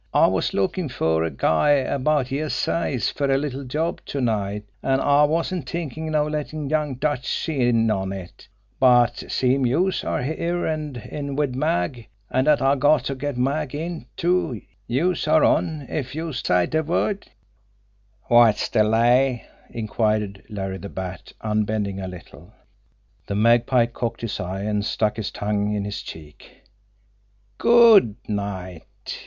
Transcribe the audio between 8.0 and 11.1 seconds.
it, but seem' youse are here an'